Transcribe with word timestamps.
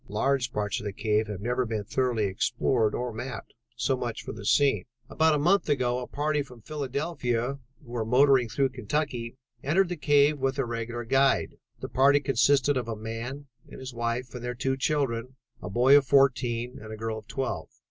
Large 0.09 0.51
parts 0.51 0.79
of 0.79 0.83
the 0.85 0.93
cave 0.93 1.27
have 1.27 1.41
never 1.41 1.63
been 1.63 1.83
thoroughly 1.83 2.23
explored 2.23 2.95
or 2.95 3.13
mapped. 3.13 3.53
So 3.75 3.95
much 3.95 4.23
for 4.23 4.31
the 4.31 4.45
scene. 4.47 4.85
"About 5.11 5.35
a 5.35 5.37
month 5.37 5.69
ago 5.69 5.99
a 5.99 6.07
party 6.07 6.41
from 6.41 6.59
Philadelphia 6.61 7.59
who 7.85 7.91
were 7.91 8.03
motoring 8.03 8.49
through 8.49 8.69
Kentucky, 8.69 9.37
entered 9.63 9.89
the 9.89 9.95
cave 9.95 10.39
with 10.39 10.57
a 10.57 10.65
regular 10.65 11.03
guide. 11.03 11.57
The 11.81 11.87
party 11.89 12.19
consisted 12.19 12.77
of 12.77 12.87
a 12.87 12.95
man 12.95 13.45
and 13.69 13.79
his 13.79 13.93
wife 13.93 14.33
and 14.33 14.43
their 14.43 14.55
two 14.55 14.75
children, 14.75 15.35
a 15.61 15.69
boy 15.69 15.95
of 15.95 16.07
fourteen 16.07 16.79
and 16.81 16.91
a 16.91 16.97
girl 16.97 17.19
of 17.19 17.27
twelve. 17.27 17.69